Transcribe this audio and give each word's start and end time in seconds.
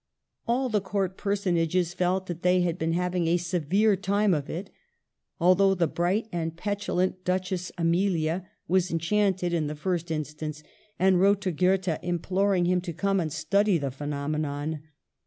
All 0.47 0.67
the 0.67 0.81
Court 0.81 1.15
personages 1.15 1.93
felt 1.93 2.25
that 2.25 2.41
they 2.41 2.61
had 2.61 2.79
been 2.79 2.93
having 2.93 3.27
a 3.27 3.37
severe 3.37 3.95
time 3.95 4.33
of 4.33 4.49
it; 4.49 4.71
although 5.39 5.75
the 5.75 5.85
bright 5.85 6.27
and 6.31 6.57
petulant 6.57 7.23
Duchess 7.23 7.71
Amelia 7.77 8.49
was 8.67 8.89
enchanted 8.89 9.53
in 9.53 9.67
the 9.67 9.75
first 9.75 10.09
instance, 10.09 10.63
and 10.97 11.19
wrote 11.19 11.39
to 11.41 11.51
Goethe 11.51 11.99
imploring 12.01 12.65
him 12.65 12.81
to 12.81 12.93
come 12.93 13.19
and 13.19 13.31
study 13.31 13.77
the 13.77 13.91
phenomenon. 13.91 14.81